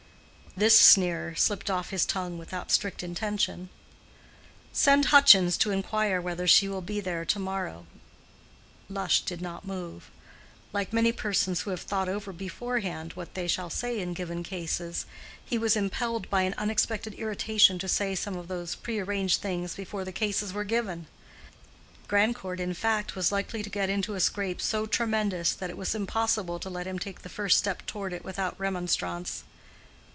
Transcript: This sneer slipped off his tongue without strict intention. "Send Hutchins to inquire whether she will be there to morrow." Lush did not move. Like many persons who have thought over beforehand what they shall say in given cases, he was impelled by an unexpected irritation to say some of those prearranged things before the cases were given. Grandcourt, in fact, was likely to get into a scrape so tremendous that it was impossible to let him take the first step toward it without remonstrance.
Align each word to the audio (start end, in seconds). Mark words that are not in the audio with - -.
This 0.53 0.77
sneer 0.77 1.33
slipped 1.37 1.69
off 1.69 1.91
his 1.91 2.05
tongue 2.05 2.37
without 2.37 2.73
strict 2.73 3.03
intention. 3.03 3.69
"Send 4.73 5.05
Hutchins 5.05 5.55
to 5.59 5.71
inquire 5.71 6.19
whether 6.19 6.45
she 6.45 6.67
will 6.67 6.81
be 6.81 6.99
there 6.99 7.23
to 7.23 7.39
morrow." 7.39 7.85
Lush 8.89 9.21
did 9.21 9.39
not 9.41 9.65
move. 9.65 10.11
Like 10.73 10.91
many 10.91 11.13
persons 11.13 11.61
who 11.61 11.69
have 11.69 11.79
thought 11.79 12.09
over 12.09 12.33
beforehand 12.33 13.13
what 13.13 13.33
they 13.33 13.47
shall 13.47 13.69
say 13.69 14.01
in 14.01 14.13
given 14.13 14.43
cases, 14.43 15.05
he 15.43 15.57
was 15.57 15.77
impelled 15.77 16.29
by 16.29 16.41
an 16.41 16.53
unexpected 16.57 17.13
irritation 17.13 17.79
to 17.79 17.87
say 17.87 18.13
some 18.13 18.35
of 18.35 18.49
those 18.49 18.75
prearranged 18.75 19.39
things 19.41 19.73
before 19.75 20.03
the 20.03 20.11
cases 20.11 20.51
were 20.51 20.65
given. 20.65 21.07
Grandcourt, 22.09 22.59
in 22.59 22.73
fact, 22.73 23.15
was 23.15 23.31
likely 23.31 23.63
to 23.63 23.69
get 23.69 23.89
into 23.89 24.15
a 24.15 24.19
scrape 24.19 24.59
so 24.59 24.85
tremendous 24.85 25.53
that 25.53 25.69
it 25.69 25.77
was 25.77 25.95
impossible 25.95 26.59
to 26.59 26.69
let 26.69 26.87
him 26.87 26.99
take 26.99 27.21
the 27.21 27.29
first 27.29 27.57
step 27.57 27.85
toward 27.85 28.11
it 28.11 28.25
without 28.25 28.59
remonstrance. 28.59 29.45